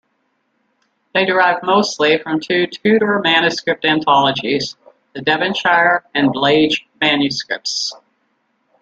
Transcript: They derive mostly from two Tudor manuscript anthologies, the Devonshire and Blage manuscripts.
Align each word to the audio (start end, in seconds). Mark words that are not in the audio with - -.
They 1.13 1.25
derive 1.25 1.61
mostly 1.61 2.17
from 2.17 2.39
two 2.39 2.65
Tudor 2.65 3.19
manuscript 3.19 3.85
anthologies, 3.85 4.75
the 5.13 5.21
Devonshire 5.21 6.03
and 6.15 6.33
Blage 6.33 6.87
manuscripts. 6.99 7.93